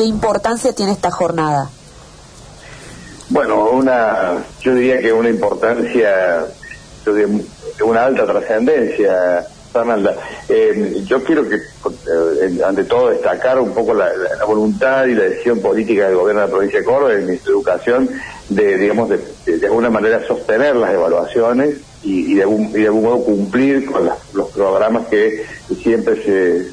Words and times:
¿Qué 0.00 0.06
importancia 0.06 0.72
tiene 0.72 0.92
esta 0.92 1.10
jornada? 1.10 1.68
Bueno, 3.28 3.68
una, 3.68 4.42
yo 4.62 4.74
diría 4.74 4.98
que 4.98 5.12
una 5.12 5.28
importancia, 5.28 6.46
yo 7.04 7.12
una 7.84 8.04
alta 8.04 8.24
trascendencia, 8.24 9.46
Fernanda. 9.70 10.16
Eh, 10.48 11.02
yo 11.04 11.22
quiero 11.22 11.46
que, 11.46 11.56
eh, 11.56 12.62
ante 12.66 12.84
todo, 12.84 13.10
destacar 13.10 13.60
un 13.60 13.74
poco 13.74 13.92
la, 13.92 14.08
voluntad 14.46 15.04
y 15.04 15.14
la 15.14 15.24
decisión 15.24 15.60
política 15.60 16.06
del 16.06 16.16
gobierno 16.16 16.40
de 16.40 16.46
la 16.46 16.50
provincia 16.50 16.78
de 16.78 16.84
Córdoba, 16.86 17.10
del 17.10 17.24
Ministerio 17.26 17.52
de 17.52 17.58
Educación, 17.58 18.10
de, 18.48 18.78
digamos, 18.78 19.10
de, 19.10 19.58
de, 19.58 19.66
alguna 19.66 19.90
manera 19.90 20.26
sostener 20.26 20.76
las 20.76 20.94
evaluaciones 20.94 21.74
y, 22.02 22.36
de, 22.36 22.44
algún, 22.44 23.02
modo 23.02 23.22
cumplir 23.22 23.84
con 23.84 24.08
los 24.32 24.48
programas 24.48 25.08
que 25.08 25.44
siempre 25.82 26.24
se, 26.24 26.70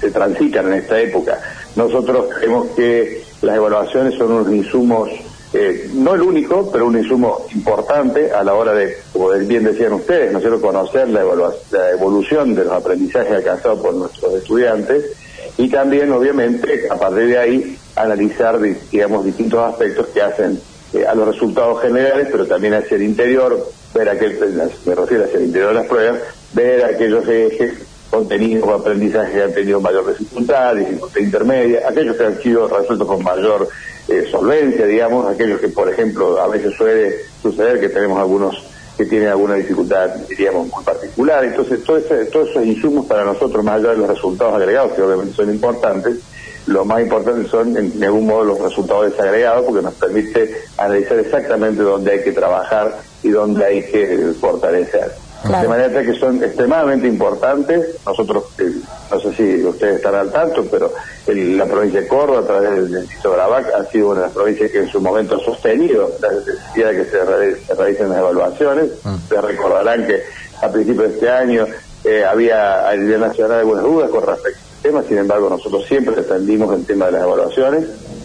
se 0.00 0.10
transitan 0.10 0.66
en 0.66 0.72
esta 0.80 0.98
época. 0.98 1.38
Nosotros 1.76 2.26
creemos 2.34 2.68
que 2.76 3.24
las 3.42 3.56
evaluaciones 3.56 4.14
son 4.14 4.32
unos 4.32 4.52
insumos 4.52 5.08
eh, 5.54 5.90
no 5.92 6.14
el 6.14 6.22
único, 6.22 6.70
pero 6.72 6.86
un 6.86 6.96
insumo 6.96 7.44
importante 7.54 8.32
a 8.32 8.42
la 8.42 8.54
hora 8.54 8.72
de, 8.72 8.96
como 9.12 9.28
bien 9.28 9.64
decían 9.64 9.92
ustedes, 9.92 10.32
¿no 10.32 10.38
es 10.38 10.60
conocer 10.62 11.10
la, 11.10 11.24
la 11.70 11.90
evolución 11.90 12.54
de 12.54 12.64
los 12.64 12.72
aprendizajes 12.72 13.32
alcanzados 13.32 13.80
por 13.80 13.92
nuestros 13.92 14.32
estudiantes 14.32 15.12
y 15.58 15.68
también, 15.68 16.10
obviamente, 16.10 16.88
a 16.90 16.96
partir 16.96 17.26
de 17.26 17.38
ahí, 17.38 17.78
analizar, 17.96 18.58
digamos, 18.90 19.26
distintos 19.26 19.60
aspectos 19.60 20.06
que 20.08 20.22
hacen 20.22 20.58
eh, 20.94 21.04
a 21.06 21.14
los 21.14 21.28
resultados 21.28 21.82
generales, 21.82 22.28
pero 22.32 22.46
también 22.46 22.72
hacia 22.72 22.96
el 22.96 23.02
interior, 23.02 23.68
ver 23.94 24.08
aquel, 24.08 24.38
me 24.86 24.94
refiero 24.94 25.24
hacia 25.24 25.36
el 25.36 25.44
interior 25.44 25.68
de 25.68 25.74
las 25.74 25.86
pruebas, 25.86 26.20
ver 26.54 26.82
aquellos 26.82 27.28
ejes 27.28 27.74
contenidos 28.12 28.68
o 28.68 28.74
aprendizajes 28.74 29.32
que 29.32 29.42
han 29.42 29.54
tenido 29.54 29.80
mayor 29.80 30.06
dificultad, 30.06 30.74
dificultad 30.74 31.18
intermedia, 31.18 31.88
aquellos 31.88 32.14
que 32.14 32.24
han 32.24 32.38
sido 32.42 32.68
resueltos 32.68 33.08
con 33.08 33.22
mayor 33.22 33.66
eh, 34.06 34.28
solvencia, 34.30 34.84
digamos, 34.84 35.32
aquellos 35.32 35.58
que, 35.58 35.68
por 35.68 35.88
ejemplo, 35.88 36.38
a 36.38 36.46
veces 36.46 36.74
suele 36.76 37.16
suceder 37.40 37.80
que 37.80 37.88
tenemos 37.88 38.18
algunos 38.18 38.62
que 38.98 39.06
tienen 39.06 39.28
alguna 39.28 39.54
dificultad, 39.54 40.10
diríamos, 40.28 40.68
muy 40.68 40.84
particular. 40.84 41.42
Entonces, 41.42 41.82
todo 41.84 41.98
todos 42.30 42.50
esos 42.50 42.66
insumos 42.66 43.06
para 43.06 43.24
nosotros, 43.24 43.64
más 43.64 43.76
allá 43.76 43.92
de 43.92 43.96
los 43.96 44.08
resultados 44.08 44.56
agregados, 44.56 44.92
que 44.92 45.00
obviamente 45.00 45.34
son 45.34 45.48
importantes, 45.48 46.18
lo 46.66 46.84
más 46.84 47.00
importante 47.00 47.48
son, 47.48 47.74
en, 47.78 48.04
algún 48.04 48.26
modo, 48.26 48.44
los 48.44 48.60
resultados 48.60 49.10
desagregados, 49.10 49.64
porque 49.64 49.80
nos 49.80 49.94
permite 49.94 50.54
analizar 50.76 51.18
exactamente 51.18 51.82
dónde 51.82 52.12
hay 52.12 52.22
que 52.22 52.32
trabajar 52.32 52.98
y 53.22 53.30
dónde 53.30 53.64
hay 53.64 53.82
que 53.84 54.34
fortalecer. 54.38 55.12
De 55.44 55.68
manera 55.68 56.02
que 56.02 56.14
son 56.14 56.42
extremadamente 56.42 57.08
importantes. 57.08 57.96
Nosotros, 58.06 58.44
eh, 58.58 58.72
no 59.10 59.20
sé 59.20 59.32
si 59.34 59.64
ustedes 59.64 59.96
están 59.96 60.14
al 60.14 60.30
tanto, 60.30 60.64
pero 60.70 60.92
la 61.26 61.66
provincia 61.66 62.00
de 62.00 62.08
Córdoba, 62.08 62.40
a 62.40 62.46
través 62.46 62.70
del 62.70 63.00
Distrito 63.02 63.32
Bravac, 63.32 63.66
ha 63.74 63.84
sido 63.86 64.10
una 64.10 64.20
de 64.20 64.26
las 64.26 64.34
provincias 64.34 64.70
que 64.70 64.78
en 64.78 64.88
su 64.88 65.00
momento 65.00 65.36
ha 65.36 65.44
sostenido 65.44 66.12
la 66.20 66.30
necesidad 66.30 66.90
de 66.90 66.96
que 66.96 67.04
se, 67.10 67.74
realicen 67.74 68.08
las 68.08 68.18
evaluaciones. 68.18 68.90
Mm. 69.02 69.16
Se 69.28 69.40
recordarán 69.40 70.06
que 70.06 70.22
a 70.62 70.70
principios 70.70 71.08
de 71.08 71.14
este 71.14 71.30
año 71.30 71.66
eh, 72.04 72.24
había 72.24 72.88
a 72.88 72.96
nivel 72.96 73.20
nacional 73.20 73.58
algunas 73.58 73.84
dudas 73.84 74.10
con 74.10 74.24
respecto 74.24 74.58
al 74.58 74.82
tema, 74.82 75.02
sin 75.02 75.18
embargo 75.18 75.48
nosotros 75.50 75.84
siempre 75.86 76.14
defendimos 76.14 76.74
el 76.74 76.84
tema 76.84 77.06
de 77.06 77.12
las 77.12 77.22
evaluaciones 77.22 77.84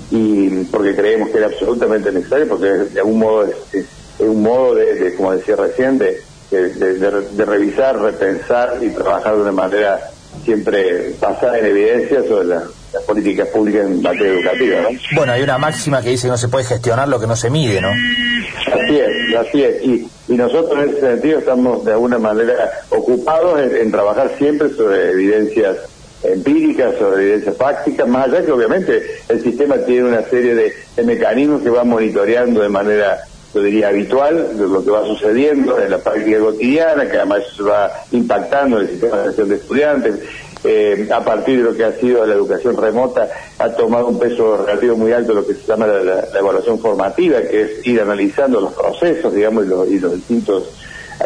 y 0.09 0.49
porque 0.65 0.95
creemos 0.95 1.29
que 1.29 1.37
era 1.37 1.47
absolutamente 1.47 2.11
necesario, 2.11 2.47
porque 2.47 2.65
de 2.65 2.99
algún 2.99 3.19
modo 3.19 3.43
es, 3.43 3.85
un 4.19 4.41
modo 4.41 4.75
de, 4.75 5.13
como 5.15 5.33
decía 5.33 5.55
recién, 5.55 5.97
de 5.97 6.19
de, 6.51 7.45
revisar, 7.45 7.99
repensar 7.99 8.77
y 8.81 8.89
trabajar 8.89 9.35
de 9.35 9.41
una 9.41 9.51
manera 9.51 9.99
siempre 10.43 11.13
basada 11.19 11.57
en 11.59 11.65
evidencia 11.65 12.23
sobre 12.23 12.47
las 12.47 12.63
políticas 13.05 13.47
públicas 13.49 13.85
en 13.85 14.01
materia 14.01 14.33
educativa. 14.33 14.81
¿no? 14.81 14.89
Bueno, 15.15 15.33
hay 15.33 15.41
una 15.41 15.57
máxima 15.57 16.01
que 16.01 16.09
dice 16.09 16.27
que 16.27 16.31
no 16.31 16.37
se 16.37 16.47
puede 16.47 16.65
gestionar 16.65 17.07
lo 17.07 17.19
que 17.19 17.27
no 17.27 17.35
se 17.35 17.49
mide, 17.49 17.81
¿no? 17.81 17.89
Así 17.89 18.99
es, 18.99 19.35
así 19.35 19.63
es. 19.63 19.83
Y, 19.83 20.09
y 20.27 20.35
nosotros 20.35 20.83
en 20.83 20.89
ese 20.89 21.01
sentido 21.01 21.39
estamos 21.39 21.83
de 21.85 21.93
alguna 21.93 22.19
manera 22.19 22.71
ocupados 22.89 23.59
en, 23.59 23.91
trabajar 23.91 24.31
siempre 24.37 24.69
sobre 24.69 25.11
evidencias 25.11 25.77
empíricas, 26.23 26.95
sobre 26.97 27.23
evidencias 27.23 27.57
fácticas, 27.57 28.07
más 28.07 28.27
allá 28.27 28.45
que 28.45 28.51
obviamente 28.51 29.03
el 29.29 29.41
sistema 29.41 29.77
tiene 29.77 30.09
una 30.09 30.23
serie 30.23 30.55
de, 30.55 30.73
de 30.95 31.03
mecanismos 31.03 31.61
que 31.61 31.69
va 31.69 31.83
monitoreando 31.83 32.61
de 32.61 32.69
manera 32.69 33.19
yo 33.57 33.63
diría, 33.63 33.87
habitual 33.87 34.55
de 34.55 34.67
lo 34.67 34.83
que 34.83 34.91
va 34.91 35.03
sucediendo 35.05 35.79
en 35.79 35.89
la 35.89 35.97
práctica 35.97 36.39
cotidiana, 36.39 37.09
que 37.09 37.17
además 37.17 37.41
va 37.67 37.91
impactando 38.11 38.79
el 38.79 38.89
sistema 38.89 39.17
de 39.17 39.23
educación 39.23 39.49
de 39.49 39.55
estudiantes. 39.55 40.19
Eh, 40.63 41.07
a 41.11 41.23
partir 41.23 41.57
de 41.57 41.63
lo 41.63 41.75
que 41.75 41.85
ha 41.85 41.93
sido 41.93 42.25
la 42.25 42.33
educación 42.33 42.77
remota, 42.77 43.29
ha 43.57 43.69
tomado 43.69 44.07
un 44.07 44.19
peso 44.19 44.57
relativo 44.65 44.95
muy 44.95 45.11
alto 45.11 45.33
lo 45.33 45.45
que 45.45 45.53
se 45.53 45.65
llama 45.65 45.87
la, 45.87 46.27
evaluación 46.37 46.79
formativa, 46.79 47.41
que 47.41 47.61
es 47.61 47.87
ir 47.87 48.01
analizando 48.01 48.59
los 48.61 48.73
procesos, 48.73 49.33
digamos, 49.33 49.65
y 49.65 49.69
los, 49.69 49.87
y 49.89 49.99
los 49.99 50.13
distintos 50.13 50.69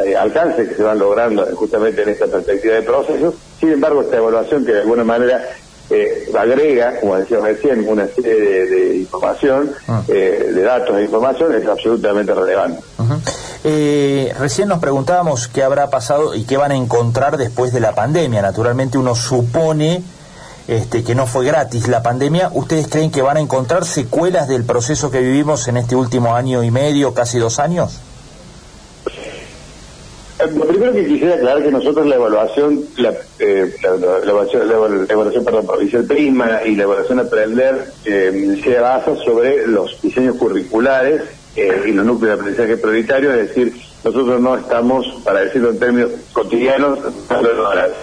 eh, 0.06 0.16
alcances 0.16 0.70
que 0.70 0.76
se 0.76 0.84
van 0.84 1.00
logrando 1.00 1.46
justamente 1.56 2.04
en 2.04 2.10
esta 2.10 2.28
perspectiva 2.28 2.76
de 2.76 2.82
procesos. 2.82 3.36
Sin 3.60 3.72
embargo, 3.72 4.02
esta 4.02 4.18
evaluación 4.18 4.66
que 4.66 4.74
de 4.74 4.82
alguna 4.82 5.04
manera 5.04 5.50
eh, 5.92 6.32
agrega, 6.38 7.00
como 7.00 7.18
decía 7.18 7.40
recién, 7.40 7.88
una 7.88 8.08
serie 8.08 8.66
de, 8.66 8.96
información, 8.98 9.72
ah. 9.88 10.04
eh, 10.08 10.52
de 10.54 10.62
datos 10.62 10.98
e 10.98 11.04
información, 11.04 11.54
es 11.56 11.68
absolutamente 11.68 12.34
relevante. 12.34 12.82
Eh, 13.64 14.34
recién 14.40 14.70
nos 14.70 14.80
preguntábamos 14.80 15.48
qué 15.48 15.64
habrá 15.64 15.90
pasado 15.90 16.34
y 16.34 16.46
qué 16.46 16.58
van 16.58 16.72
a 16.72 16.76
encontrar 16.76 17.38
después 17.38 17.74
de 17.74 17.80
la 17.80 17.94
pandemia. 17.94 18.42
Naturalmente 18.42 18.98
uno 18.98 19.16
supone 19.16 20.02
este, 20.68 21.04
que 21.04 21.16
no 21.16 21.28
fue 21.28 21.46
gratis 21.46 21.88
la 21.88 22.02
pandemia. 22.02 22.50
¿Ustedes 22.54 22.88
creen 22.88 23.12
que 23.12 23.22
van 23.22 23.38
a 23.38 23.42
encontrar 23.42 23.86
secuelas 23.86 24.48
del 24.48 24.64
proceso 24.64 25.12
que 25.12 25.20
vivimos 25.20 25.68
en 25.68 25.78
este 25.78 25.96
último 25.96 26.36
año 26.36 26.64
y 26.64 26.72
medio, 26.72 27.14
casi 27.14 27.38
dos 27.38 27.60
años? 27.60 28.00
Lo 30.56 30.66
primero 30.66 30.94
que 30.94 31.06
quisiera 31.06 31.36
aclarar 31.36 31.64
que 31.64 31.72
nosotros 31.72 32.06
la 32.08 32.16
evaluación, 32.16 32.84
la, 32.98 33.14
eh, 33.40 33.74
evaluación, 33.84 34.68
la, 34.68 34.74
evaluación, 34.74 35.46
perdón, 35.46 35.68
provincial 35.68 36.06
Prisma 36.06 36.62
y 36.66 36.76
la 36.76 36.84
evaluación 36.84 37.20
Aprender 37.20 37.92
eh, 38.06 38.60
se 38.64 38.80
basa 38.80 39.16
sobre 39.18 39.68
los 39.68 40.02
diseños 40.02 40.38
curriculares 40.38 41.22
eh, 41.56 41.84
y 41.88 41.92
los 41.92 42.06
núcleos 42.06 42.38
de 42.38 42.42
aprendizaje 42.42 42.78
prioritario, 42.78 43.34
es 43.34 43.50
decir, 43.50 43.74
nosotros 44.04 44.42
no 44.42 44.58
estamos, 44.58 45.06
para 45.24 45.42
decirlo 45.42 45.70
en 45.70 45.80
términos 45.80 46.12
cotidianos, 46.34 47.00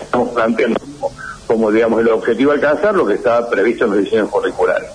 estamos 0.05 0.29
planteando 0.31 0.79
como 1.49 1.73
digamos 1.73 2.01
el 2.01 2.09
objetivo 2.09 2.53
alcanzar 2.53 2.95
lo 2.95 3.07
que 3.07 3.15
estaba 3.15 3.49
previsto 3.49 3.87
en 3.87 3.93
los 3.93 4.05
diseños 4.05 4.29
curriculares. 4.29 4.91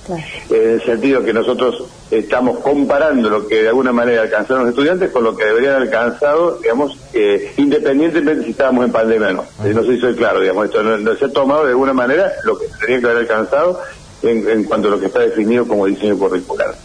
En 0.51 0.69
el 0.69 0.83
sentido 0.83 1.23
que 1.23 1.33
nosotros 1.33 1.83
estamos 2.11 2.59
comparando 2.59 3.27
lo 3.27 3.47
que 3.47 3.63
de 3.63 3.69
alguna 3.69 3.91
manera 3.91 4.21
alcanzaron 4.21 4.63
los 4.63 4.69
estudiantes 4.69 5.09
con 5.09 5.23
lo 5.23 5.35
que 5.35 5.45
deberían 5.45 5.73
haber 5.73 5.87
alcanzado, 5.87 6.59
digamos, 6.59 6.95
eh, 7.11 7.53
independientemente 7.57 8.45
si 8.45 8.51
estábamos 8.51 8.85
en 8.85 8.91
pandemia 8.91 9.29
o 9.29 9.33
no. 9.33 9.45
Eh, 9.65 9.73
no 9.73 9.81
sé 9.83 9.95
si 9.95 10.01
soy 10.01 10.15
claro, 10.15 10.41
digamos, 10.41 10.65
esto 10.65 10.83
no, 10.83 11.15
se 11.15 11.25
ha 11.25 11.29
tomado 11.33 11.63
de 11.63 11.71
alguna 11.71 11.93
manera 11.93 12.31
lo 12.43 12.57
que 12.59 12.67
tendría 12.67 12.99
que 12.99 13.05
haber 13.07 13.17
alcanzado 13.17 13.81
en, 14.21 14.63
cuanto 14.65 14.89
a 14.89 14.91
lo 14.91 14.99
que 14.99 15.07
está 15.07 15.21
definido 15.21 15.67
como 15.67 15.87
diseño 15.87 16.17
curricular. 16.19 16.75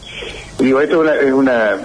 Y 0.59 0.65
digo, 0.65 0.81
esto 0.81 1.05
es 1.05 1.11
una 1.11 1.21
eh, 1.21 1.33
una, 1.33 1.79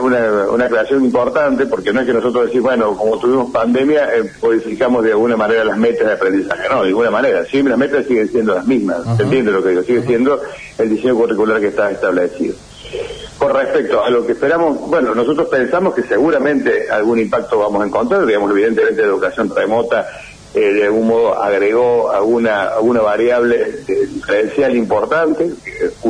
una 0.00 0.64
aclaración 0.66 1.04
importante 1.04 1.66
porque 1.66 1.92
no 1.92 2.00
es 2.00 2.06
que 2.06 2.12
nosotros 2.12 2.46
decimos, 2.46 2.64
bueno, 2.64 2.96
como 2.96 3.18
tuvimos 3.18 3.50
pandemia, 3.50 4.14
eh, 4.16 4.30
modificamos 4.40 5.02
de 5.02 5.12
alguna 5.12 5.36
manera 5.36 5.64
las 5.64 5.76
metas 5.76 6.06
de 6.06 6.12
aprendizaje. 6.12 6.68
No, 6.68 6.82
de 6.82 6.88
ninguna 6.88 7.10
manera. 7.10 7.44
Siempre 7.44 7.70
las 7.70 7.78
metas 7.78 8.06
siguen 8.06 8.28
siendo 8.28 8.54
las 8.54 8.66
mismas. 8.66 8.98
¿Se 9.16 9.24
entiende 9.24 9.50
lo 9.50 9.62
que 9.62 9.70
digo? 9.70 9.82
Sigue 9.82 10.02
siendo 10.02 10.40
el 10.78 10.90
diseño 10.90 11.16
curricular 11.16 11.60
que 11.60 11.68
está 11.68 11.90
establecido. 11.90 12.54
Con 13.38 13.52
respecto 13.52 14.02
a 14.02 14.10
lo 14.10 14.24
que 14.24 14.32
esperamos, 14.32 14.80
bueno, 14.88 15.14
nosotros 15.14 15.48
pensamos 15.48 15.94
que 15.94 16.02
seguramente 16.02 16.88
algún 16.88 17.18
impacto 17.18 17.58
vamos 17.58 17.82
a 17.82 17.86
encontrar, 17.86 18.24
digamos, 18.24 18.50
evidentemente 18.52 19.02
la 19.02 19.08
educación 19.08 19.52
remota 19.54 20.06
eh, 20.54 20.72
de 20.72 20.84
algún 20.84 21.08
modo 21.08 21.42
agregó 21.42 22.12
alguna, 22.12 22.68
alguna 22.68 23.00
variable 23.00 23.80
diferencial 23.88 24.76
importante, 24.76 25.50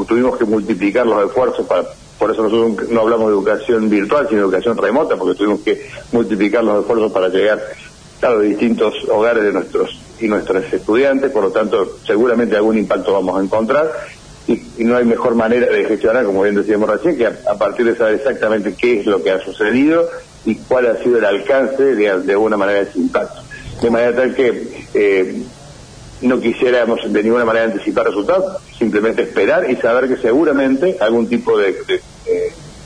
tuvimos 0.07 0.37
que 0.37 0.45
multiplicar 0.45 1.07
los 1.07 1.27
esfuerzos 1.27 1.67
para 1.67 1.85
por 2.25 2.33
eso 2.33 2.43
nosotros 2.43 2.89
no 2.89 3.03
hablamos 3.03 3.27
de 3.27 3.35
educación 3.35 3.91
virtual, 3.91 4.27
sino 4.27 4.41
de 4.41 4.47
educación 4.47 4.79
remota, 4.79 5.15
porque 5.15 5.37
tuvimos 5.37 5.61
que 5.61 5.91
multiplicar 6.11 6.65
los 6.65 6.81
esfuerzos 6.81 7.13
para 7.13 7.29
llegar 7.29 7.61
a 8.23 8.31
los 8.31 8.45
distintos 8.45 8.95
hogares 9.11 9.45
de 9.45 9.53
nuestros 9.53 10.01
y 10.19 10.27
nuestros 10.27 10.73
estudiantes, 10.73 11.31
por 11.31 11.45
lo 11.45 11.51
tanto, 11.51 11.99
seguramente 12.07 12.57
algún 12.57 12.79
impacto 12.79 13.13
vamos 13.13 13.39
a 13.39 13.45
encontrar. 13.45 13.93
Y, 14.49 14.59
no 14.85 14.97
hay 14.97 15.05
mejor 15.05 15.35
manera 15.35 15.67
de 15.67 15.85
gestionar, 15.85 16.25
como 16.25 16.41
bien 16.41 16.55
decíamos 16.55 16.89
recién, 16.89 17.19
que 17.19 17.27
a, 17.27 17.59
partir 17.59 17.85
de 17.85 17.95
saber 17.95 18.15
exactamente 18.15 18.75
qué 18.75 19.01
es 19.01 19.07
lo 19.07 19.23
que 19.23 19.31
ha 19.31 19.45
sucedido 19.45 20.09
y 20.47 20.55
cuál 20.55 20.87
ha 20.87 20.97
sido 21.03 21.19
el 21.19 21.27
alcance 21.27 21.83
de, 21.83 22.21
de 22.21 22.33
alguna 22.33 22.57
manera 22.57 22.79
de 22.79 22.89
ese 22.89 23.01
impacto. 23.01 23.43
De 23.83 23.91
manera 23.91 24.17
tal 24.17 24.35
que 24.35 24.87
eh, 24.95 25.43
no 26.23 26.41
quisiéramos 26.41 27.01
de 27.13 27.23
ninguna 27.23 27.45
manera 27.45 27.67
anticipar 27.67 28.07
resultados, 28.07 28.63
simplemente 28.79 29.23
esperar 29.23 29.71
y 29.71 29.77
saber 29.77 30.09
que 30.09 30.17
seguramente 30.17 30.97
algún 30.99 31.29
tipo 31.29 31.59
de, 31.59 31.77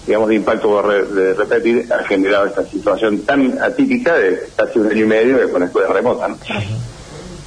digamos 0.09 0.31
de 0.31 0.37
impacto 0.37 0.83
de 1.15 1.35
repetir 1.35 1.87
ha 1.93 2.03
generado 2.05 2.47
esta 2.47 2.65
situación 2.65 3.21
tan 3.27 3.61
atípica 3.61 4.15
de 4.15 4.41
casi 4.57 4.79
un 4.79 4.87
año 4.87 5.05
y 5.05 5.07
medio 5.07 5.53
con 5.53 5.63
escuela 5.63 5.89
remota. 5.89 6.35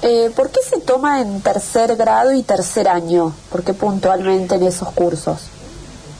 Eh, 0.03 0.29
¿Por 0.35 0.51
qué 0.51 0.59
se 0.61 0.79
toma 0.79 1.21
en 1.21 1.41
tercer 1.41 1.95
grado 1.95 2.31
y 2.31 2.43
tercer 2.43 2.87
año? 2.87 3.33
¿Por 3.51 3.63
qué 3.63 3.73
puntualmente 3.73 4.55
en 4.55 4.63
esos 4.63 4.91
cursos? 4.91 5.49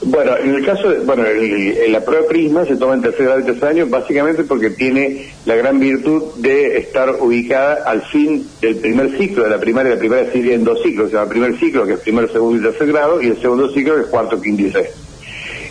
Bueno, 0.04 0.36
en 0.36 0.56
el 0.56 0.66
caso 0.66 0.90
de, 0.90 0.98
bueno, 0.98 1.24
en 1.24 1.92
la 1.92 2.00
prueba 2.00 2.26
Prisma 2.26 2.64
se 2.64 2.74
toma 2.74 2.94
en 2.94 3.02
tercer 3.02 3.26
grado 3.26 3.40
y 3.40 3.44
tercer 3.44 3.68
año 3.68 3.86
básicamente 3.86 4.42
porque 4.42 4.70
tiene 4.70 5.32
la 5.44 5.54
gran 5.54 5.78
virtud 5.78 6.34
de 6.38 6.76
estar 6.78 7.18
ubicada 7.20 7.84
al 7.86 8.02
fin 8.02 8.48
del 8.60 8.76
primer 8.78 9.16
ciclo 9.16 9.44
de 9.44 9.50
la 9.50 9.60
primaria. 9.60 9.94
La 9.94 10.00
primaria 10.00 10.32
sigue 10.32 10.54
en 10.54 10.64
dos 10.64 10.82
ciclos, 10.82 11.10
se 11.10 11.16
llama 11.16 11.28
primer 11.28 11.56
ciclo 11.56 11.86
que 11.86 11.92
es 11.92 12.00
primero, 12.00 12.26
segundo 12.32 12.58
y 12.58 12.62
tercer 12.72 12.88
grado 12.88 13.22
y 13.22 13.28
el 13.28 13.40
segundo 13.40 13.70
ciclo 13.70 13.94
que 13.94 14.00
es 14.00 14.06
cuarto, 14.08 14.40
quinto 14.40 14.62
y 14.62 14.72
sexto. 14.72 15.01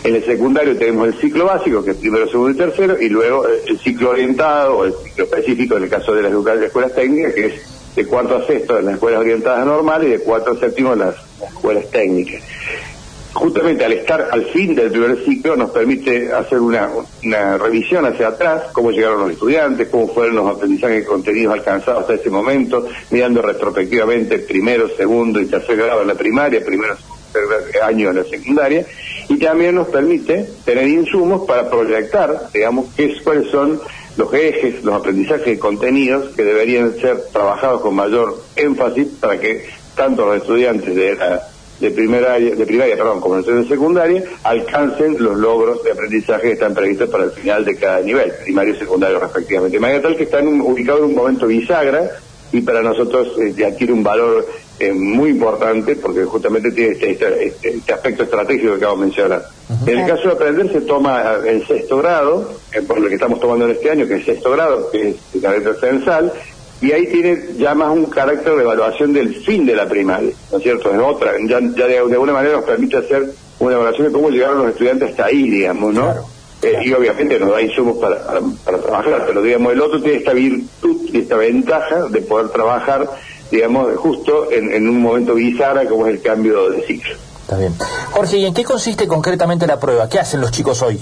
En 0.04 0.16
el 0.16 0.24
secundario 0.24 0.76
tenemos 0.76 1.06
el 1.06 1.14
ciclo 1.14 1.44
básico, 1.44 1.84
que 1.84 1.92
es 1.92 1.96
primero, 1.96 2.26
segundo 2.28 2.50
y 2.50 2.56
tercero, 2.56 3.00
y 3.00 3.08
luego 3.08 3.46
el 3.46 3.78
ciclo 3.78 4.10
orientado 4.10 4.78
o 4.78 4.84
el 4.84 4.94
ciclo 4.94 5.24
específico 5.24 5.76
en 5.76 5.84
el 5.84 5.88
caso 5.88 6.12
de 6.12 6.22
las, 6.22 6.32
escuelas 6.32 6.92
técnicas, 6.92 7.34
que 7.34 7.46
es 7.46 7.94
de 7.94 8.06
cuarto 8.06 8.36
a 8.36 8.46
sexto 8.46 8.78
en 8.78 8.86
las 8.86 8.94
escuelas 8.94 9.20
orientadas 9.20 9.64
normales 9.64 10.08
y 10.08 10.12
de 10.12 10.18
cuarto 10.18 10.52
a 10.52 10.56
séptimo 10.56 10.94
en 10.94 10.98
las 11.00 11.14
escuelas 11.40 11.88
técnicas. 11.90 12.42
Justamente 13.32 13.84
al 13.84 13.92
estar 13.92 14.28
al 14.30 14.44
fin 14.46 14.74
del 14.74 14.90
primer 14.90 15.24
ciclo 15.24 15.56
nos 15.56 15.70
permite 15.70 16.32
hacer 16.32 16.58
una, 16.58 16.90
revisión 17.56 18.04
hacia 18.04 18.28
atrás, 18.28 18.64
cómo 18.72 18.90
llegaron 18.90 19.20
los 19.20 19.30
estudiantes, 19.30 19.88
cómo 19.88 20.08
fueron 20.08 20.34
los 20.34 20.48
aprendizajes 20.48 21.04
y 21.04 21.06
contenidos 21.06 21.54
alcanzados 21.54 22.02
hasta 22.02 22.14
ese 22.14 22.28
momento, 22.28 22.88
mirando 23.10 23.40
retrospectivamente 23.40 24.40
primero, 24.40 24.88
segundo 24.96 25.40
y 25.40 25.46
tercer 25.46 25.76
grado 25.76 26.02
en 26.02 26.08
la 26.08 26.14
primaria, 26.16 26.62
primero 26.64 26.96
tercer 27.32 27.82
año 27.82 28.10
en 28.10 28.16
la 28.16 28.24
secundaria, 28.24 28.86
y 29.28 29.38
también 29.38 29.74
nos 29.74 29.88
permite 29.88 30.46
tener 30.64 30.88
insumos 30.88 31.46
para 31.46 31.70
proyectar, 31.70 32.48
digamos, 32.52 32.86
qué, 32.96 33.14
cuáles 33.22 33.50
son 33.50 33.80
los 34.16 34.32
ejes, 34.34 34.84
los 34.84 34.94
aprendizajes 34.94 35.56
y 35.56 35.58
contenidos 35.58 36.34
que 36.34 36.44
deberían 36.44 36.94
ser 37.00 37.22
trabajados 37.32 37.80
con 37.80 37.94
mayor 37.94 38.42
énfasis 38.56 39.08
para 39.20 39.40
que 39.40 39.66
tanto 39.96 40.26
los 40.26 40.36
estudiantes 40.36 40.94
de 40.94 41.14
la 41.14 41.48
de 41.80 41.90
primaria, 41.90 42.54
de 42.54 42.64
primaria 42.64 42.96
perdón, 42.96 43.20
como 43.20 43.42
de 43.42 43.66
secundaria, 43.66 44.22
alcancen 44.44 45.16
los 45.18 45.36
logros 45.36 45.82
de 45.82 45.90
aprendizaje 45.90 46.42
que 46.42 46.52
están 46.52 46.74
previstos 46.74 47.10
para 47.10 47.24
el 47.24 47.32
final 47.32 47.64
de 47.64 47.76
cada 47.76 48.00
nivel, 48.00 48.32
primario 48.44 48.74
y 48.74 48.78
secundario 48.78 49.18
respectivamente. 49.18 49.76
De 49.76 49.80
manera 49.80 50.00
tal 50.00 50.16
que 50.16 50.22
están 50.22 50.60
ubicados 50.60 51.02
en 51.02 51.08
un 51.08 51.14
momento 51.16 51.48
bisagra 51.48 52.08
y 52.52 52.60
para 52.60 52.82
nosotros 52.82 53.32
eh, 53.38 53.64
adquiere 53.64 53.92
un 53.92 54.02
valor 54.02 54.46
eh, 54.78 54.92
muy 54.92 55.30
importante 55.30 55.96
porque 55.96 56.24
justamente 56.24 56.70
tiene 56.72 56.92
este, 56.92 57.12
este, 57.12 57.46
este, 57.46 57.76
este, 57.76 57.92
aspecto 57.92 58.24
estratégico 58.24 58.72
que 58.72 58.76
acabo 58.76 58.96
de 58.96 59.06
mencionar. 59.06 59.44
En 59.86 59.98
el 59.98 60.06
caso 60.06 60.28
de 60.28 60.34
aprender 60.34 60.70
se 60.70 60.82
toma 60.82 61.36
el 61.46 61.66
sexto 61.66 61.98
grado, 61.98 62.52
eh, 62.72 62.82
por 62.82 63.00
lo 63.00 63.08
que 63.08 63.14
estamos 63.14 63.40
tomando 63.40 63.64
en 63.64 63.72
este 63.72 63.90
año, 63.90 64.06
que 64.06 64.16
es 64.16 64.24
sexto 64.24 64.50
grado, 64.50 64.90
que 64.90 65.10
es 65.10 65.16
el 65.34 65.40
carácter 65.40 65.76
censal, 65.80 66.32
y 66.82 66.90
ahí 66.90 67.06
tiene 67.06 67.38
ya 67.58 67.74
más 67.74 67.90
un 67.90 68.06
carácter 68.06 68.56
de 68.56 68.62
evaluación 68.62 69.12
del 69.12 69.36
fin 69.44 69.64
de 69.64 69.76
la 69.76 69.88
primaria, 69.88 70.32
¿no 70.50 70.58
es 70.58 70.62
cierto? 70.64 70.92
Es 70.92 71.00
otra, 71.00 71.32
ya, 71.46 71.60
de, 71.60 71.98
alguna 71.98 72.32
manera 72.32 72.56
nos 72.56 72.64
permite 72.64 72.96
hacer 72.96 73.30
una 73.60 73.74
evaluación 73.74 74.08
de 74.08 74.12
cómo 74.12 74.30
llegaron 74.30 74.58
los 74.58 74.70
estudiantes 74.70 75.10
hasta 75.10 75.26
ahí, 75.26 75.48
digamos, 75.48 75.94
¿no? 75.94 76.12
Eh, 76.60 76.78
y 76.84 76.92
obviamente 76.92 77.38
nos 77.38 77.50
da 77.50 77.62
insumos 77.62 77.98
para, 77.98 78.18
para, 78.64 78.78
trabajar, 78.78 79.24
pero 79.26 79.42
digamos, 79.42 79.72
el 79.72 79.80
otro 79.80 80.02
tiene 80.02 80.18
esta 80.18 80.32
virtud 80.32 81.01
esta 81.18 81.36
ventaja 81.36 82.08
de 82.08 82.20
poder 82.22 82.48
trabajar, 82.50 83.08
digamos, 83.50 83.96
justo 83.96 84.50
en, 84.50 84.72
en 84.72 84.88
un 84.88 85.00
momento 85.00 85.34
bisagra 85.34 85.86
como 85.86 86.06
es 86.06 86.14
el 86.14 86.22
cambio 86.22 86.70
de 86.70 86.82
ciclo. 86.82 87.14
Está 87.42 87.58
bien. 87.58 87.74
Jorge, 88.10 88.38
¿y 88.38 88.46
en 88.46 88.54
qué 88.54 88.64
consiste 88.64 89.06
concretamente 89.06 89.66
la 89.66 89.78
prueba? 89.78 90.08
¿Qué 90.08 90.18
hacen 90.18 90.40
los 90.40 90.50
chicos 90.50 90.80
hoy? 90.82 90.98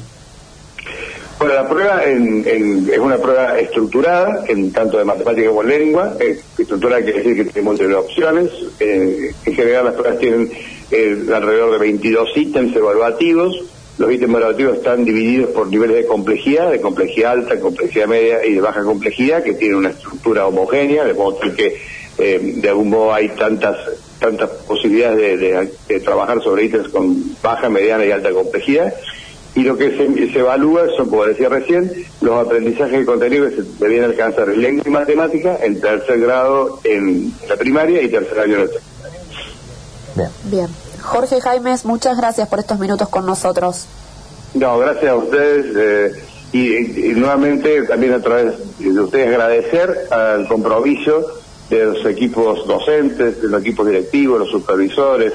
Bueno, 1.41 1.55
la 1.55 1.67
prueba 1.67 2.05
es 2.05 2.99
una 2.99 3.17
prueba 3.17 3.59
estructurada, 3.59 4.45
en 4.47 4.73
tanto 4.73 4.99
de 4.99 5.07
matemática 5.07 5.49
como 5.49 5.63
lengua. 5.63 6.15
estructurada 6.59 7.03
quiere 7.03 7.19
decir 7.23 7.35
que 7.35 7.45
tiene 7.45 7.63
múltiples 7.63 7.97
opciones. 7.97 8.51
Eh, 8.79 9.33
en 9.47 9.55
general 9.55 9.87
las 9.87 9.95
pruebas 9.95 10.19
tienen 10.19 10.53
eh, 10.91 11.25
alrededor 11.35 11.73
de 11.73 11.79
22 11.79 12.29
ítems 12.37 12.77
evaluativos. 12.77 13.57
Los 14.01 14.11
ítems 14.11 14.31
evaluativos 14.31 14.79
están 14.79 15.05
divididos 15.05 15.51
por 15.51 15.67
niveles 15.67 15.97
de 15.97 16.07
complejidad, 16.07 16.71
de 16.71 16.81
complejidad 16.81 17.33
alta, 17.33 17.61
complejidad 17.61 18.07
media 18.07 18.47
y 18.47 18.55
de 18.55 18.61
baja 18.63 18.83
complejidad, 18.83 19.43
que 19.43 19.53
tienen 19.53 19.77
una 19.77 19.91
estructura 19.91 20.47
homogénea, 20.47 21.05
de 21.05 21.13
modo 21.13 21.39
que 21.55 21.77
eh, 22.17 22.41
de 22.57 22.69
algún 22.71 22.89
modo 22.89 23.13
hay 23.13 23.29
tantas 23.29 23.77
tantas 24.19 24.49
posibilidades 24.67 25.39
de 25.87 26.01
trabajar 26.01 26.43
sobre 26.43 26.65
ítems 26.65 26.89
con 26.89 27.37
baja, 27.43 27.69
mediana 27.69 28.07
y 28.07 28.11
alta 28.11 28.31
complejidad 28.33 28.95
y 29.55 29.65
lo 29.65 29.77
que 29.77 29.97
se, 29.97 30.39
evalúa 30.39 30.87
son, 30.97 31.11
como 31.11 31.27
decía 31.27 31.49
recién, 31.49 31.93
los 32.21 32.47
aprendizajes 32.47 33.01
de 33.01 33.05
contenido 33.05 33.49
que 33.49 33.57
se 33.57 33.63
debían 33.81 34.05
alcanzar 34.05 34.49
en 34.49 34.63
lengua 34.63 34.85
y 34.87 34.91
matemática 34.91 35.59
en 35.63 35.81
tercer 35.81 36.21
grado 36.21 36.81
en 36.85 37.35
la 37.49 37.57
primaria 37.57 38.01
y 38.01 38.09
tercer 38.09 38.39
año 38.39 38.55
en 38.55 38.61
la 38.61 38.73
secundaria. 38.73 39.21
Bien. 40.17 40.31
Bien. 40.45 40.90
Jorge 41.03 41.41
Jaimes, 41.41 41.85
muchas 41.85 42.17
gracias 42.17 42.49
por 42.49 42.59
estos 42.59 42.79
minutos 42.79 43.09
con 43.09 43.27
nosotros. 43.27 43.87
No, 44.55 44.79
gracias 44.79 45.11
a 45.11 45.17
ustedes 45.17 45.67
eh, 45.77 46.25
y, 46.53 47.15
nuevamente 47.15 47.83
también 47.85 48.15
a 48.15 48.21
través 48.21 48.55
de 48.79 49.01
ustedes 49.01 49.29
agradecer 49.29 50.09
al 50.11 50.49
compromiso 50.49 51.27
de 51.69 51.85
los 51.85 52.05
equipos 52.07 52.67
docentes, 52.67 53.41
de 53.41 53.49
los 53.49 53.61
equipos 53.61 53.87
directivos, 53.87 54.41
los 54.41 54.51
supervisores, 54.51 55.33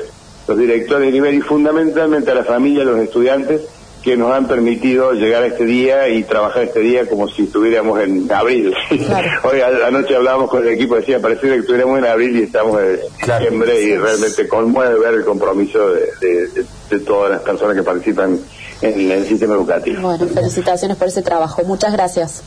los 0.47 0.57
directores 0.57 1.07
de 1.07 1.11
nivel 1.13 1.35
y 1.35 1.41
fundamentalmente 1.41 2.31
a 2.31 2.35
la 2.35 2.43
familia, 2.43 2.83
a 2.83 2.85
los 2.85 2.99
estudiantes 2.99 3.61
que 4.05 4.15
nos 4.15 4.31
han 4.31 4.47
permitido 4.47 5.13
llegar 5.13 5.41
a 5.41 5.47
este 5.47 5.65
día 5.65 6.07
y 6.09 6.23
trabajar 6.23 6.65
este 6.65 6.79
día 6.79 7.09
como 7.09 7.27
si 7.27 7.45
estuviéramos 7.45 7.99
en 7.99 8.31
abril. 8.31 8.71
Hoy 9.43 9.61
anoche 9.61 10.15
hablábamos 10.15 10.47
con 10.47 10.61
el 10.61 10.73
equipo, 10.73 10.95
decía, 10.95 11.19
parecía 11.19 11.53
que 11.53 11.61
estuviéramos 11.61 11.97
en 11.97 12.05
abril 12.05 12.37
y 12.37 12.43
estamos 12.43 12.79
en 12.79 12.99
diciembre 13.19 13.81
y 13.81 13.97
realmente 13.97 14.47
conmueve 14.47 14.99
ver 14.99 15.15
el 15.15 15.25
compromiso 15.25 15.89
de, 15.89 16.99
todas 16.99 17.31
las 17.31 17.41
personas 17.41 17.75
que 17.75 17.81
participan 17.81 18.39
en 18.79 19.11
el 19.11 19.25
sistema 19.25 19.55
educativo. 19.55 20.01
Bueno, 20.03 20.27
felicitaciones 20.27 20.97
por 20.97 21.07
ese 21.07 21.23
trabajo. 21.23 21.63
Muchas 21.63 21.91
gracias. 21.91 22.43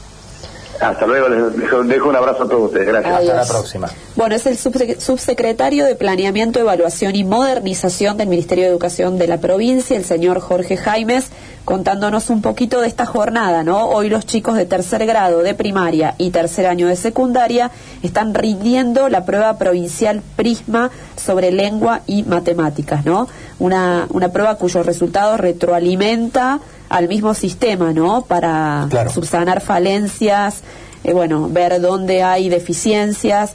Hasta 0.81 1.07
luego, 1.07 1.29
les 1.29 1.89
dejo, 1.89 2.09
un 2.09 2.17
abrazo 2.17 2.45
a 2.45 2.49
todos 2.49 2.67
ustedes. 2.67 2.87
Gracias. 2.87 3.15
Hasta 3.15 3.35
la 3.35 3.45
próxima. 3.47 3.89
Bueno, 4.15 4.37
es 4.37 4.47
el 4.47 4.57
subsecretario 4.57 5.85
de 5.85 5.97
Planeamiento, 5.97 6.61
Evaluación 6.61 7.17
y 7.17 7.25
Modernización 7.25 8.17
del 8.17 8.29
Ministerio 8.29 8.65
de 8.65 8.71
Educación 8.71 9.19
de 9.19 9.27
la 9.27 9.39
provincia, 9.39 9.97
el 9.97 10.05
señor 10.05 10.41
Jorge 10.41 10.77
Jaimes, 10.77 11.31
contándonos 11.65 12.31
un 12.31 12.43
poquito 12.43 12.81
de 12.81 12.87
esta 12.87 13.07
jornada, 13.07 13.65
¿no? 13.65 13.89
Hoy 13.89 14.09
los 14.09 14.25
chicos 14.25 14.57
de 14.57 14.67
tercer 14.67 15.05
grado 15.05 15.43
de 15.43 15.55
primaria 15.55 16.15
y 16.17 16.31
tercer 16.31 16.67
año 16.67 16.87
de 16.87 16.97
secundaria 16.97 17.71
están 18.03 18.33
rindiendo 18.33 19.09
la 19.09 19.25
prueba 19.25 19.59
provincial 19.59 20.23
Prisma 20.37 20.91
sobre 21.17 21.51
lengua 21.51 22.03
y 22.07 22.23
matemáticas, 22.23 23.05
¿no? 23.05 23.29
Una, 23.59 24.07
una 24.11 24.29
prueba 24.31 24.55
cuyo 24.55 24.83
resultado 24.85 25.37
retroalimenta 25.37 26.61
al 26.89 27.09
mismo 27.09 27.35
sistema, 27.35 27.93
¿no? 27.93 28.23
Para 28.23 28.89
subsanar 29.13 29.61
falencias, 29.61 30.63
eh, 31.05 31.13
bueno, 31.13 31.49
ver 31.49 31.81
dónde 31.81 32.23
hay 32.23 32.49
deficiencias 32.49 33.53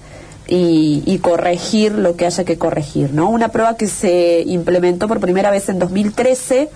y, 0.48 1.04
y, 1.06 1.20
corregir 1.20 1.94
lo 1.94 2.16
que 2.16 2.26
haya 2.26 2.44
que 2.44 2.58
corregir, 2.58 3.14
¿no? 3.14 3.30
Una 3.30 3.50
prueba 3.50 3.78
que 3.78 3.88
se 3.88 4.44
implementó 4.46 5.08
por 5.08 5.20
primera 5.20 5.52
vez 5.52 5.70
en 5.70 5.80
2013. 5.80 6.70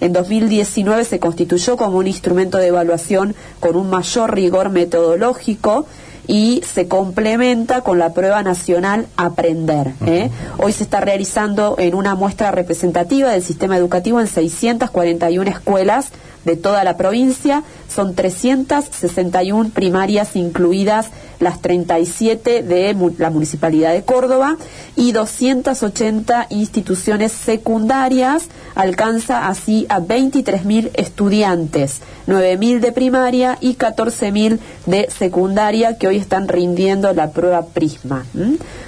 En 0.00 0.12
2019 0.12 1.04
se 1.04 1.20
constituyó 1.20 1.76
como 1.76 1.98
un 1.98 2.08
instrumento 2.08 2.58
de 2.58 2.66
evaluación 2.66 3.36
con 3.60 3.76
un 3.76 3.88
mayor 3.88 4.34
rigor 4.34 4.70
metodológico 4.70 5.86
y 6.26 6.62
se 6.72 6.88
complementa 6.88 7.82
con 7.82 7.98
la 7.98 8.12
prueba 8.12 8.42
nacional 8.42 9.06
Aprender. 9.16 9.92
¿eh? 10.06 10.30
Hoy 10.58 10.72
se 10.72 10.84
está 10.84 11.00
realizando 11.00 11.76
en 11.78 11.94
una 11.94 12.14
muestra 12.14 12.50
representativa 12.50 13.30
del 13.30 13.42
sistema 13.42 13.76
educativo 13.76 14.20
en 14.20 14.26
641 14.26 15.50
escuelas 15.50 16.12
de 16.44 16.56
toda 16.56 16.84
la 16.84 16.96
provincia. 16.96 17.62
Son 17.88 18.14
361 18.14 19.70
primarias 19.70 20.36
incluidas 20.36 21.10
las 21.42 21.60
37 21.60 22.62
de 22.62 22.96
la 23.18 23.30
Municipalidad 23.30 23.92
de 23.92 24.04
Córdoba 24.04 24.56
y 24.96 25.12
280 25.12 26.46
instituciones 26.50 27.32
secundarias. 27.32 28.44
Alcanza 28.74 29.48
así 29.48 29.86
a 29.88 30.00
23.000 30.00 30.90
estudiantes, 30.94 32.00
9.000 32.26 32.80
de 32.80 32.92
primaria 32.92 33.58
y 33.60 33.74
14.000 33.74 34.58
de 34.86 35.10
secundaria 35.10 35.98
que 35.98 36.06
hoy 36.06 36.16
están 36.16 36.48
rindiendo 36.48 37.12
la 37.12 37.30
prueba 37.30 37.66
Prisma. 37.66 38.24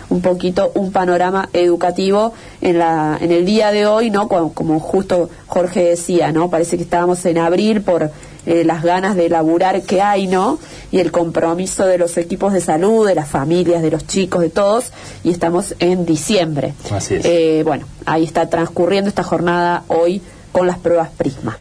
Un 0.09 0.21
poquito 0.21 0.71
un 0.75 0.93
panorama 0.93 1.49
educativo 1.53 2.35
en, 2.61 2.79
la, 2.79 3.19
en 3.21 3.33
el 3.33 3.45
día 3.45 3.73
de 3.73 3.87
hoy, 3.87 4.11
¿no? 4.11 4.29
Como, 4.29 4.53
como 4.53 4.79
justo 4.79 5.29
Jorge 5.47 5.85
decía, 5.85 6.31
¿no? 6.33 6.51
Parece 6.51 6.77
que 6.77 6.85
estábamos 6.85 7.25
en 7.27 7.39
abril 7.39 7.83
por 7.83 8.11
eh, 8.47 8.65
las 8.65 8.83
ganas 8.83 9.17
de 9.17 9.29
laburar 9.29 9.83
que 9.83 10.01
hay, 10.01 10.27
¿no? 10.27 10.59
Y 10.91 11.01
el 11.01 11.11
compromiso 11.11 11.87
de 11.87 11.99
los 11.99 12.17
equipos 12.17 12.53
de 12.53 12.61
salud, 12.61 13.07
de 13.07 13.15
las 13.15 13.29
familias, 13.29 13.83
de 13.83 13.91
los 13.91 14.07
chicos, 14.07 14.41
de 14.43 14.51
todos, 14.51 14.91
y 15.23 15.31
estamos 15.31 15.75
en 15.79 16.07
diciembre. 16.07 16.75
Así 16.91 17.17
es. 17.17 17.25
Eh, 17.25 17.63
bueno, 17.65 17.87
ahí 18.07 18.25
está 18.25 18.49
transcurriendo 18.49 19.09
esta 19.09 19.23
jornada 19.23 19.85
hoy 19.89 20.23
con 20.53 20.67
las 20.69 20.79
pruebas 20.79 21.11
Prisma. 21.17 21.53